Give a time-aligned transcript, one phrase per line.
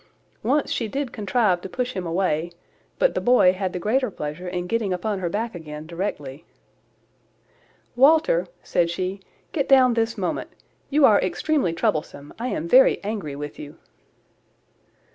[0.41, 2.51] Once she did contrive to push him away,
[2.97, 6.43] but the boy had the greater pleasure in getting upon her back again directly.
[7.95, 9.19] "Walter," said she,
[9.51, 10.49] "get down this moment.
[10.89, 12.33] You are extremely troublesome.
[12.39, 13.77] I am very angry with you."